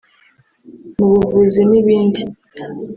[0.99, 2.21] mu buvuzi n’ibindi